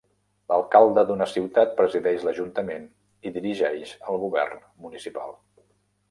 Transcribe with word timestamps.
L'alcalde 0.51 1.01
d'una 1.09 1.25
ciutat 1.33 1.75
presideix 1.81 2.23
l'Ajuntament 2.27 2.87
i 3.29 3.33
dirigeix 3.35 3.91
el 4.13 4.17
Govern 4.23 4.65
Municipal. 4.87 5.37